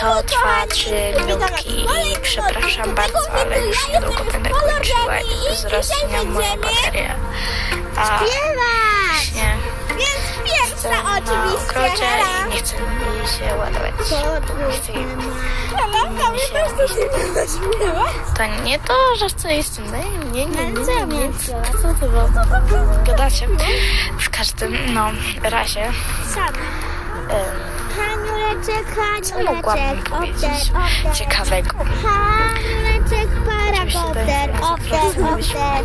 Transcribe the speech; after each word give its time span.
to 0.00 0.22
trwa 0.22 0.66
trzy 0.68 1.12
minutki 1.20 1.80
i 1.80 2.18
przepraszam 2.22 2.94
bardzo, 2.94 3.18
ale 3.40 3.66
już 3.66 3.88
niedługo 3.88 4.24
będę 4.32 4.50
kończyła 4.50 5.20
i 5.20 5.54
wzrosną 5.54 6.24
moje 6.24 6.56
baterie. 6.56 7.14
A 7.96 8.20
nie, 9.34 9.56
Więc 9.88 10.12
jestem 10.44 10.44
pierwsza 10.44 10.88
na 10.88 11.18
Hela. 11.90 12.46
i 12.46 12.50
nie 12.50 12.58
chcę 12.58 12.76
mi 12.76 13.28
się 13.28 13.56
ładować. 13.56 13.92
Chcę 14.00 14.16
mnie 16.30 16.40
też 16.52 16.72
to 16.76 16.94
się. 16.94 17.08
To 18.36 18.62
nie 18.64 18.78
to, 18.78 18.94
że 19.18 19.28
chcę 19.28 19.54
iść 19.54 19.68
tym. 19.70 19.84
Nie, 20.32 20.46
nie, 20.46 20.46
nie, 20.46 20.72
nie, 20.72 21.06
nie. 21.06 21.32
Co 21.82 21.94
ty 22.00 22.08
wam 22.08 22.34
gadacie? 23.06 23.48
W 24.18 24.30
każdym, 24.30 24.94
no, 24.94 25.10
razie. 25.42 25.92
Sam. 26.34 26.54
Haniuleczek, 27.98 28.96
Co 29.22 29.42
mogłabym 29.54 29.82
haniuleczek, 29.82 30.08
powiedzieć 30.08 30.72
ciekawego? 31.14 31.76
Haniuleczek, 31.78 33.28
paragopter, 33.46 34.50
opter, 34.62 35.24
opter. 35.24 35.84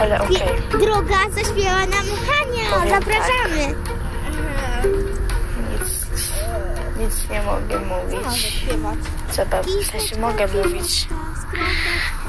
Ale 0.00 0.20
okej. 0.20 0.38
Druga 0.70 1.18
zaśpiewa 1.30 1.86
nam 1.86 2.06
Hania, 2.26 2.70
Powiem 2.70 2.88
zapraszamy. 2.90 3.74
Nic, 5.72 6.06
nic 6.98 7.30
nie 7.30 7.42
mogę 7.42 7.78
mówić. 7.78 8.64
Co 9.30 9.42
w 9.82 9.86
sensie 9.86 10.20
mogę 10.20 10.46
mówić, 10.46 11.08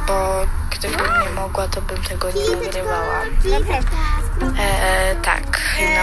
bo 0.07 0.45
gdybym 0.71 0.99
nie 1.23 1.29
mogła, 1.41 1.67
to 1.67 1.81
bym 1.81 1.97
tego 1.97 2.27
nie 2.31 2.55
nagrywała. 2.55 3.21
E, 4.59 5.15
tak, 5.15 5.50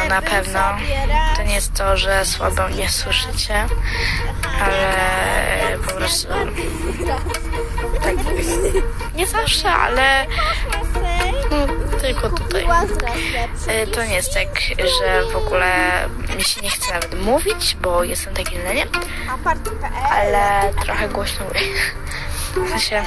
na 0.08 0.22
pewno 0.22 0.60
to 1.36 1.42
nie 1.42 1.54
jest 1.54 1.74
to, 1.74 1.96
że 1.96 2.24
słabo 2.26 2.68
mnie 2.68 2.88
słyszycie, 2.88 3.66
ale 4.62 5.78
po 5.86 5.92
prostu 5.92 6.28
tak, 8.02 8.14
nie 9.14 9.26
zawsze, 9.26 9.70
ale 9.70 10.26
no, 11.50 11.66
tylko 12.00 12.28
tutaj. 12.30 12.66
E, 13.68 13.86
To 13.86 14.04
nie 14.04 14.14
jest 14.14 14.34
tak, 14.34 14.60
że 14.78 15.32
w 15.32 15.36
ogóle 15.36 15.68
mi 16.36 16.44
się 16.44 16.60
nie 16.60 16.70
chce 16.70 16.94
nawet 16.94 17.22
mówić, 17.22 17.76
bo 17.82 18.04
jestem 18.04 18.34
takim 18.34 18.64
leniem, 18.64 18.88
ale 20.10 20.72
trochę 20.84 21.08
głośno 21.08 21.44
mówię. 21.46 21.60
W 22.66 22.68
sensie, 22.70 23.02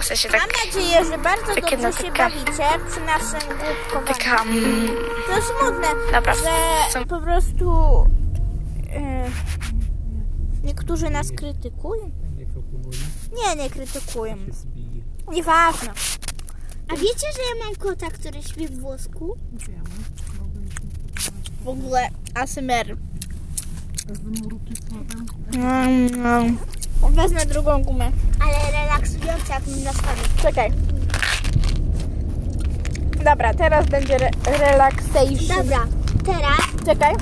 w 0.00 0.04
sensie 0.04 0.28
tak, 0.28 0.40
Mam 0.40 0.50
nadzieję, 0.66 1.04
że 1.04 1.18
bardzo 1.18 1.46
Takie 1.54 1.76
dobrze 1.76 1.92
się 2.02 2.04
taka- 2.12 2.30
bawicie 2.30 2.64
przy 2.90 3.00
naszym 3.00 3.48
głupkowaniu. 3.48 4.06
taka... 4.06 4.42
Mm, 4.42 4.88
To 5.26 5.42
smutne, 5.42 5.88
Dobra, 6.12 6.34
że 6.34 6.42
są- 6.92 7.04
po 7.06 7.20
prostu 7.20 7.70
e, 8.92 9.30
niektórzy 10.64 11.10
nas 11.10 11.28
krytykują. 11.36 12.10
Nie, 13.36 13.62
nie 13.62 13.70
krytykują. 13.70 14.36
Nieważne. 15.30 15.92
A 16.88 16.96
wiecie, 16.96 17.26
że 17.34 17.38
ja 17.58 17.64
mam 17.64 17.74
kota, 17.76 18.06
który 18.10 18.42
śpi 18.42 18.68
w 18.68 18.80
włosku? 18.80 19.36
W 21.64 21.68
ogóle 21.68 22.08
ASMR. 22.34 22.96
Mm, 25.54 26.58
Wezmę 27.02 27.46
drugą 27.46 27.82
gumę. 27.82 28.10
Ale 28.42 28.82
relaksująca 28.82 29.54
jak 29.54 29.66
mi 29.66 29.82
nastawi. 29.82 30.20
Czekaj. 30.42 30.72
Dobra, 33.24 33.54
teraz 33.54 33.86
będzie 33.86 34.16
re 34.16 34.30
relaxation. 34.58 35.56
Dobra, 35.58 35.86
teraz 36.24 36.86
Czekaj. 36.86 37.14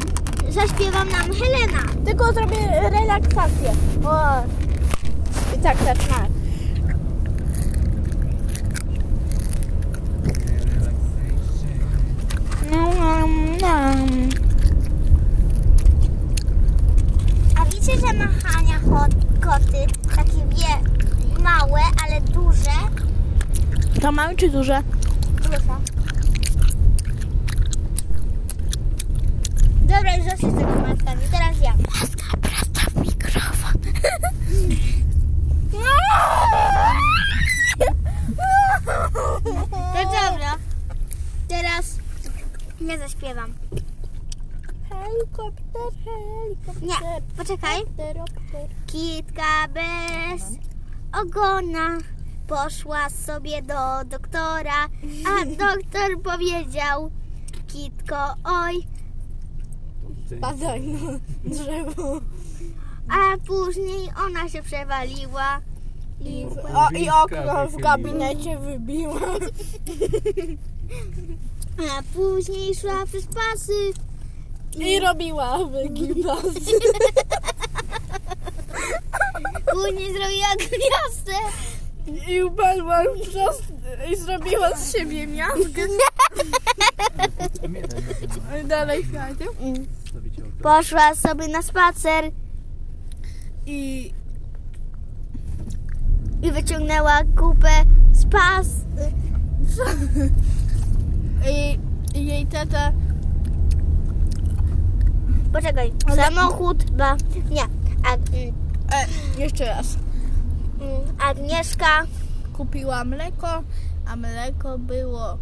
zaśpiewam 0.49 1.09
nam 1.09 1.33
Helena. 1.35 2.05
Tylko 2.07 2.33
zrobię 2.33 2.57
relaksację. 2.91 3.73
O. 4.05 4.43
I 5.57 5.59
tak 5.63 5.77
zaczynamy. 5.77 6.42
Wiecie, 17.87 18.01
że 18.01 18.13
ma 18.15 18.27
Hania 18.45 18.79
chod- 18.79 19.41
koty 19.41 19.87
takie 20.17 20.47
wie, 20.49 20.75
małe, 21.43 21.81
ale 22.07 22.21
duże? 22.21 22.71
To 24.01 24.13
małe 24.13 24.35
czy 24.37 24.51
duże? 24.51 24.83
Duże. 25.43 25.59
Dobra, 29.81 30.17
już 30.17 30.25
dosyć 30.25 30.41
z 30.41 30.59
tego 30.59 30.71
maskami. 30.81 31.21
Teraz 31.33 31.61
ja. 31.63 31.73
Maska 32.01 32.37
prosta 32.43 32.81
w 32.91 32.97
mikrofon. 33.07 33.73
No 39.95 40.05
dobra. 40.05 40.55
Teraz 41.49 41.99
ja 42.81 42.99
zaśpiewam. 42.99 43.53
Helikopter, 45.03 45.91
helikopter. 46.05 46.83
Nie, 46.83 47.23
poczekaj. 47.37 47.81
Kitka 48.87 49.69
bez 49.75 50.43
ogona 51.23 51.99
poszła 52.47 53.11
sobie 53.11 53.63
do 53.63 54.05
doktora, 54.05 54.89
a 55.27 55.45
doktor 55.67 56.23
powiedział 56.23 57.11
Kitko, 57.67 58.35
oj, 58.45 58.87
Badaj 60.41 60.81
no 60.81 61.19
drzewo. 61.45 62.21
a 63.09 63.47
później 63.47 64.09
ona 64.27 64.49
się 64.49 64.63
przewaliła 64.63 65.61
i 66.21 66.47
O, 66.75 66.91
I 66.91 67.11
okno 67.11 67.69
w 67.69 67.77
gabinecie 67.77 68.59
wybiła. 68.59 69.21
a 71.99 72.03
później 72.15 72.75
szła 72.75 73.07
przez 73.07 73.27
pasy 73.27 73.93
I 74.79 75.01
robiła 75.01 75.65
wygibas. 75.65 76.45
później 79.73 80.13
zrobiła 80.13 80.49
gwiazdę 80.57 81.33
I 82.29 82.43
upadła 82.43 83.03
przez... 83.23 83.63
I 84.13 84.17
zrobiła 84.17 84.77
z 84.77 84.93
siebie 84.93 85.27
miazgę. 85.27 85.83
I 88.63 88.65
dalej 88.65 89.05
świacie. 89.05 89.45
poszła 90.63 91.15
sobie 91.15 91.49
na 91.49 91.63
spacer 91.63 92.31
I 93.67 94.13
i 96.43 96.53
wyciągnęła 96.53 97.21
kupę 97.37 97.85
z 98.13 98.27
pas 98.27 98.67
i 102.15 102.27
jej 102.27 102.47
tata 102.47 102.93
poczekaj, 105.53 105.93
samochód, 106.17 106.91
ba, 106.91 107.17
nie, 107.51 107.63
a, 108.05 108.15
mm, 108.15 108.55
e, 108.93 109.41
jeszcze 109.43 109.65
raz. 109.65 109.87
mm, 110.81 111.17
Agnieszka. 111.21 112.07
Kupiła 112.53 113.05
mleko, 113.05 113.63
a 114.07 114.17
mleko 114.17 114.79
było 114.79 115.39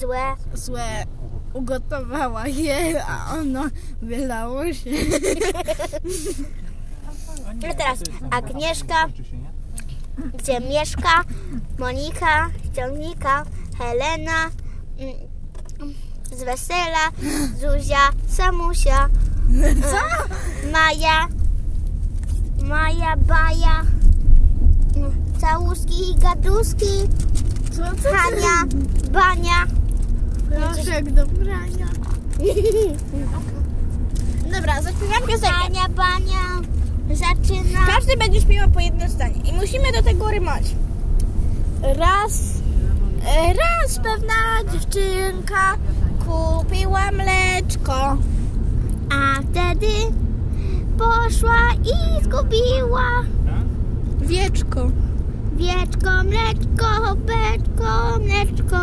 złe. 0.00 0.34
złe. 0.54 1.04
Ugotowała 1.52 2.46
je, 2.48 3.04
a 3.04 3.34
ono 3.34 3.62
wylało 4.02 4.72
się. 4.72 4.90
No 7.62 7.74
teraz 7.74 7.98
Agnieszka, 8.30 9.08
gdzie 10.38 10.60
mieszka, 10.60 11.24
Monika, 11.78 12.50
ciągnika, 12.76 13.44
Helena, 13.78 14.50
mm, 14.98 15.14
z 16.32 16.42
wesela, 16.42 17.10
Zuzia, 17.60 17.98
Samusia, 18.28 19.08
Co? 19.50 19.98
Maja, 20.72 21.28
Maja, 22.62 23.16
Baja, 23.16 23.82
całuski 25.40 26.10
i 26.10 26.14
gaduski, 26.14 27.08
Hania, 28.12 28.64
Bania. 29.12 29.66
Proszek 30.48 31.12
do 31.12 31.26
brania. 31.26 31.86
Dobra, 34.52 34.82
zaśpiewam 34.82 35.22
piosenkę. 35.22 35.48
Hania, 35.48 35.88
Bania, 35.88 36.68
zaczyna. 37.10 37.86
Każdy 37.86 38.16
będzie 38.16 38.40
śpiewał 38.40 38.70
po 38.70 38.80
jedno 38.80 39.08
zdanie 39.08 39.40
i 39.44 39.52
musimy 39.52 39.92
do 39.92 40.02
tego 40.02 40.30
rymować. 40.30 40.64
Raz, 41.82 42.40
e, 43.26 43.52
raz 43.54 43.96
pewna 43.98 44.72
dziewczynka 44.72 45.76
kupiła 46.26 47.10
mleczko. 47.12 48.16
Poszła 50.98 51.72
i 51.84 52.24
zgubiła 52.24 53.02
Wieczko. 54.20 54.86
wieczko, 55.56 56.10
mleczko, 56.24 57.16
beczko, 57.16 58.18
mleczko. 58.18 58.76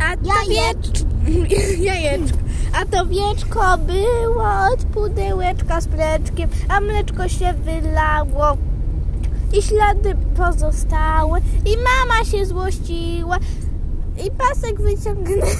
A 0.00 0.16
to 0.16 0.28
Jajek. 0.28 0.76
wiecz, 0.78 1.04
Jajeczko. 1.88 2.38
A 2.80 2.84
to 2.86 3.06
wieczko 3.06 3.78
było 3.78 4.48
od 4.72 4.84
pudełeczka 4.84 5.80
z 5.80 5.86
mleczkiem, 5.86 6.50
a 6.68 6.80
mleczko 6.80 7.28
się 7.28 7.52
wylało. 7.52 8.56
I 9.52 9.62
ślady 9.62 10.14
pozostały. 10.36 11.40
I 11.66 11.76
mama 11.76 12.24
się 12.24 12.46
złościła. 12.46 13.36
I 14.26 14.30
pasek 14.30 14.80
wyciągnęła. 14.80 15.46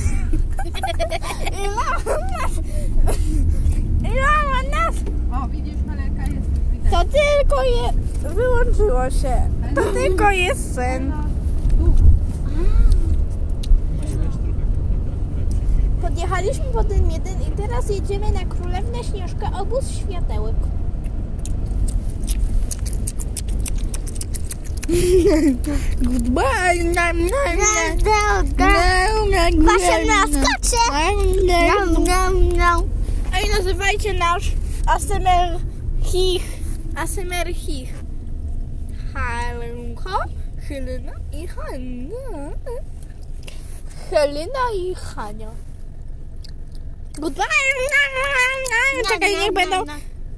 I 1.65 1.69
mama 1.69 2.49
mama 4.09 4.63
nas... 4.71 4.95
O, 5.33 5.49
widzisz, 5.49 5.75
Helenka 5.89 6.23
jest 6.23 6.51
widać. 6.73 6.93
To 6.93 6.99
tylko 7.05 7.63
je... 7.63 7.93
Wyłączyło 8.35 9.11
się. 9.11 9.51
To 9.75 9.83
tylko 9.93 10.31
jest 10.31 10.75
sen. 10.75 11.13
Podjechaliśmy 16.03 16.65
po 16.65 16.85
ten 16.85 17.11
jeden 17.11 17.43
i 17.43 17.57
teraz 17.57 17.91
jedziemy 17.91 18.33
na 18.33 18.45
Królewnę 18.45 19.05
Śnieżkę, 19.05 19.51
obóz 19.61 19.85
światełek. 19.91 20.55
Goodbye. 26.01 26.85
Nam, 26.95 27.19
nam, 27.19 27.59
nam. 28.57 29.65
Wasze 29.65 30.05
naskocze. 30.07 30.83
Nam, 31.47 32.05
nam, 32.05 32.53
nam. 32.53 32.98
Ej, 33.39 33.51
nazywajcie 33.51 34.13
nasz 34.13 34.53
ASMR 34.87 35.61
Hich. 36.03 36.45
ASMR 36.97 37.55
Hich. 37.55 37.95
Halenko, 39.15 40.25
Helena 40.69 41.13
i 41.33 41.49
Hanna. 41.49 42.51
Helena 44.11 44.65
i 44.77 44.95
Hania. 44.95 45.51
Goodbye. 47.19 47.45
Czekaj, 49.09 49.37
niech 49.37 49.53
będą 49.53 49.85